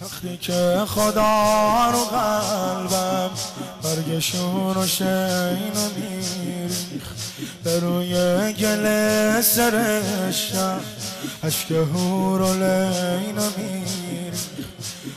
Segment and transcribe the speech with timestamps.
[0.00, 3.30] وقتی که خدا رو قلبم
[3.82, 7.02] برگشون و شین و میریخ
[7.64, 8.12] به روی
[8.52, 10.80] گل سرشم
[11.44, 14.40] عشق هور و لین و میریخ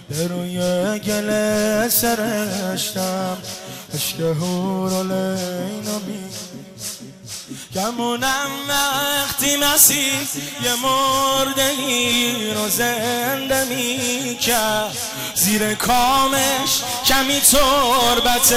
[0.09, 0.59] به روی
[0.99, 3.37] گل سرشتم
[3.93, 6.37] عشق هور و لین و میریخ
[7.75, 9.16] گمونم وقتی
[9.57, 10.27] مسیح
[10.63, 14.97] یه مرده ای رو زنده می کرد
[15.35, 18.55] زیر کامش کمی تربت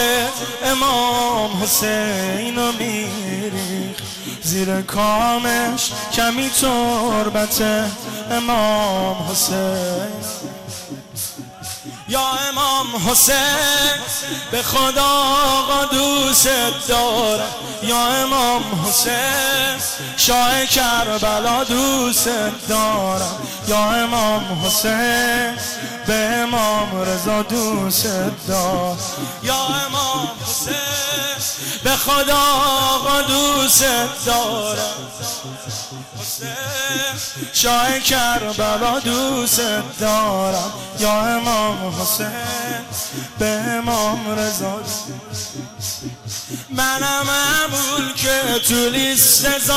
[0.64, 3.96] امام حسین رو میریخ
[4.42, 7.62] زیر کامش کمی تربت
[8.30, 10.40] امام حسین.
[12.10, 14.00] یا امام حسین
[14.50, 15.06] به خدا
[15.58, 16.48] آقا دوست
[16.88, 17.54] دارم.
[17.82, 19.78] یا امام حسین
[20.16, 22.28] شاه کربلا دوست
[22.68, 23.42] دارم.
[23.68, 25.56] یا امام حسین
[26.06, 28.06] به امام رضا دوست
[28.48, 28.98] دارم.
[29.42, 31.39] یا امام حسین
[31.84, 33.84] به خدا آقا دوست
[34.26, 35.10] دارم.
[37.52, 39.60] شاه کربلا دوست
[40.00, 40.72] دارم.
[41.00, 42.30] یا امام حسین
[43.38, 44.80] به امام رضا.
[46.70, 49.70] منم معمول که تو لیست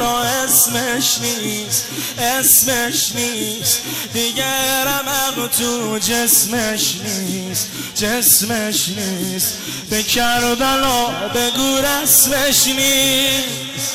[0.00, 1.84] را اسمش نیست.
[2.18, 3.80] اسمش نیست.
[4.12, 7.68] دیگه رمق تو جسمش نیست.
[7.94, 9.58] جسمش نیست.
[9.90, 13.94] به کربلا بگو رسمش نیست.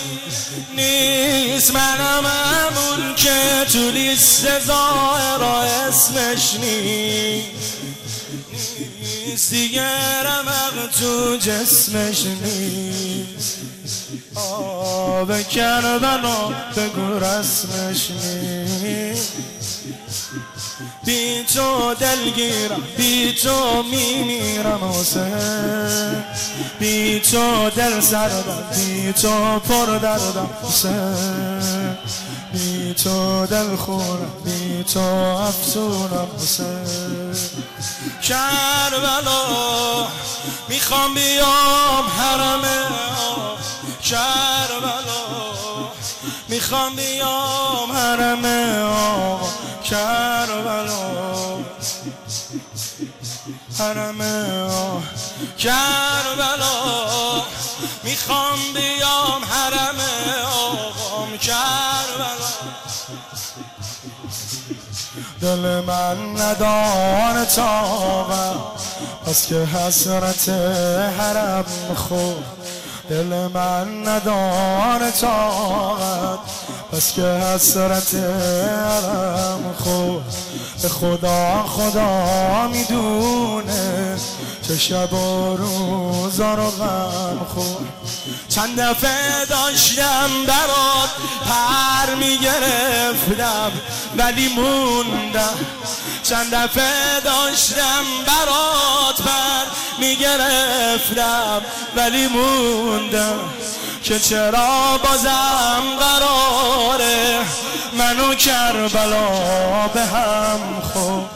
[0.75, 1.71] نیست.
[1.71, 4.47] منم همون که تو لیست
[5.39, 7.75] را اسمش نیست.
[9.49, 13.58] دیگه رمق تو جسمش نیست.
[14.36, 19.33] آب کربلا بگو رسمش نیست.
[21.04, 26.23] بی تو دلگیرم بی تو میمیرم حسین.
[26.80, 31.98] بی تو دل سردم بی تو پر دردم حسین.
[32.54, 37.36] بی تو دل خونم بی تو افسونم حسین.
[38.22, 40.08] کربلا
[40.70, 42.61] می‌خوام بیام حرم
[44.04, 45.26] کربلا
[46.49, 48.45] می‌خوام بیام حرم
[48.86, 49.45] آقا
[49.90, 51.58] کربلا
[53.80, 54.20] حرم
[55.58, 57.42] کربلا
[58.04, 60.00] می‌خوام بیام حرم
[60.46, 62.36] آقام کربلا
[65.42, 68.62] دل من ندار تاقم
[69.26, 70.50] پس که حسرت
[71.20, 71.66] حرم
[71.96, 72.64] خود
[73.10, 76.39] دل من ندار تاقت
[76.92, 80.23] پس که حسرت حرم خود
[80.82, 84.17] به خدا خدا می‌دونه
[84.67, 87.87] چه شب و روزا رو غم خود
[88.49, 91.09] چند دفعه داشتم برات
[91.45, 93.71] پر می‌گرفتم
[94.17, 95.58] ولی موندم.
[96.23, 99.65] چند دفعه داشتم برات پر
[99.99, 101.61] می‌گرفتم
[101.95, 103.39] ولی موندم
[104.04, 107.39] که چرا بازم قراره
[107.98, 109.27] منو کربلا
[109.93, 110.59] به هم
[110.93, 111.35] خود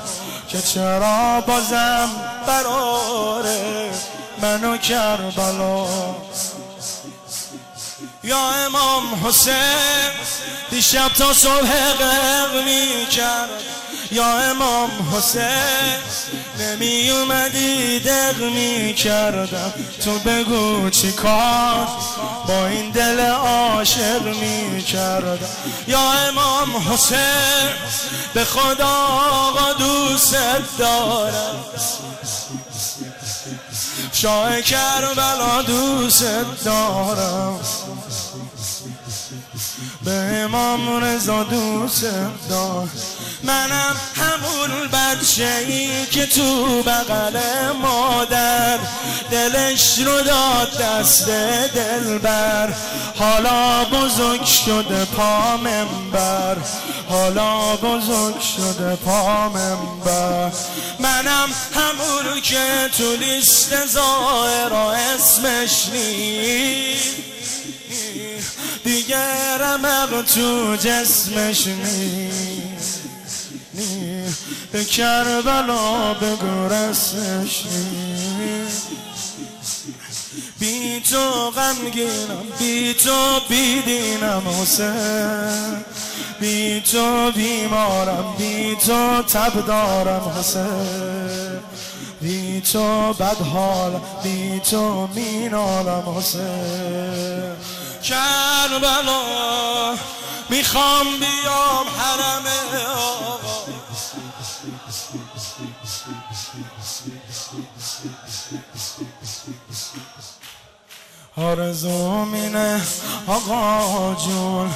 [0.50, 2.10] که چرا بازم
[2.46, 3.90] قراره
[4.42, 5.88] منو کربلا؟
[8.24, 10.12] یا امام حسین
[10.70, 13.50] دیشب تا صبح غرق می کرد
[14.12, 16.00] یا امام حسین
[16.60, 19.74] نمی اومدی دق می کردم
[20.04, 21.88] تو بگو چی کار
[22.48, 23.29] با این دل
[23.80, 25.48] عاشق می کردم
[25.88, 27.70] یا امام حسین
[28.34, 30.36] به خدا آقا دوست
[30.78, 31.66] دارم.
[34.14, 36.24] شاه کربلا دوست
[36.66, 37.60] دارم.
[40.04, 42.06] به امام رضا دوست
[42.50, 42.90] دار
[43.44, 45.66] منم همون بچه
[46.12, 47.40] که تو بغل
[47.82, 48.78] مادر
[49.32, 51.30] دلش رو داد دست
[51.76, 52.74] دلبر.
[53.16, 56.58] حالا بزرگ شده پا منبر.
[57.10, 60.52] حالا بزرگ شده پا منبر.
[61.00, 63.74] منم همون که تو لیست
[64.72, 67.16] را اسمش نیست.
[68.84, 72.69] دیگه رمق تو جسمش نیست.
[74.76, 76.70] کربلا بگو
[80.60, 85.86] بی تو غمگینم بی تو بیدینم حسین
[86.40, 91.60] بی تو بیمارم بی تو تب دارم حسین
[92.22, 97.56] بی تو بدحال بی تو مینالم حسین
[98.04, 99.22] کربلا
[100.50, 102.46] می‌خوام بیام حرم
[102.98, 103.49] آقا
[111.40, 112.82] آرزو مینه
[113.28, 114.70] آقا جون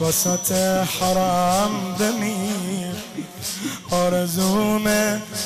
[0.00, 0.52] وسط
[1.00, 2.94] حرم بمیر.
[3.90, 4.84] آرزوم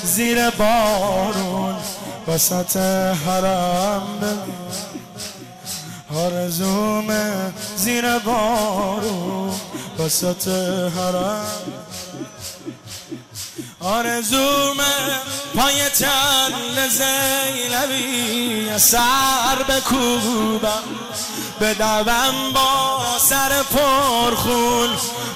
[0.05, 1.75] زیر بارون
[2.29, 2.77] وسط
[3.27, 4.73] حرم بمیر.
[6.15, 7.07] آرزوم
[7.77, 9.53] زیر بارون
[9.99, 10.49] وسط
[10.97, 11.82] حرم
[13.83, 14.77] آرزوم
[15.57, 20.83] پای تل زینبی سر بکوبم.
[21.61, 24.89] بدوم با سر پرخون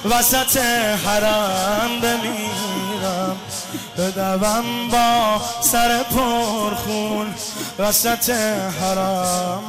[0.05, 0.57] وسط
[1.05, 3.37] حرم بمیرم.
[3.97, 7.33] بدوم با سر پرخون
[7.79, 8.29] وسط
[8.81, 9.63] حرم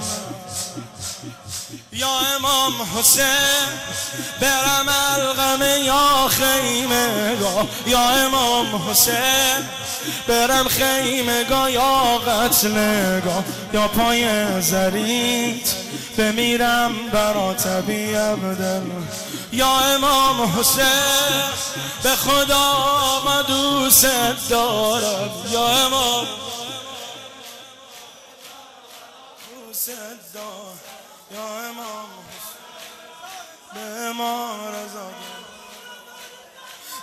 [1.98, 3.68] یا امام حسین
[4.40, 9.68] برم الغم یا خیمه گاه یا امام حسین
[10.28, 12.74] برم خیمه گاه یا قتل
[13.20, 15.74] گاه یا پای زریت
[16.18, 18.82] بمیرم برا طبی عبدل
[19.52, 21.42] یا امام حسین
[22.02, 24.06] به خدا ما دوست
[24.50, 25.30] دارم.
[25.50, 26.26] یا امام
[29.66, 29.90] دوست
[30.34, 30.87] دارم.
[31.30, 32.08] یا امام
[33.74, 35.10] به ما رضا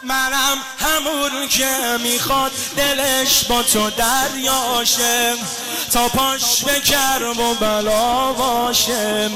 [0.04, 5.34] منم همون که می‌خواد دلش با تو دریاشه
[5.92, 6.82] تا پاش به
[7.40, 9.30] و بلا باشه.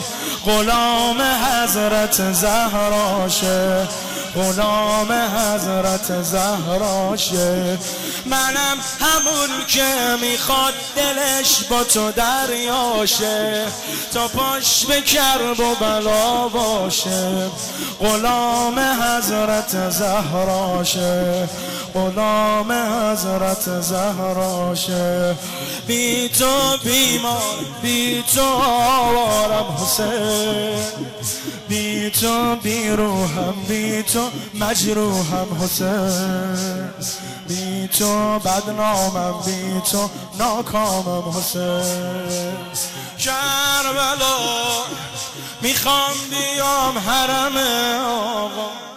[0.45, 3.87] غلام حضرت زهراشه
[4.35, 7.77] غلام حضرت زهراشه.
[8.25, 9.85] منم همون که
[10.21, 13.65] می‌خواد دلش با تو دریاشه.
[14.13, 17.49] تا پاش به کرب و بلا باشه.
[17.99, 21.49] غلام حضرت زهراشه.
[21.93, 25.35] غلام حضرت زهراشه.
[25.87, 30.79] بی تو بیمار بی تو آوارم حسین.
[31.67, 36.89] بی تو بی روحم بی تو مجروحم حسین.
[37.47, 42.55] بی تو بدنامم بی تو ناکامم حسین.
[43.17, 44.37] کربلا
[45.61, 47.57] می‌خوام بیام حرم
[48.05, 48.88] آقا.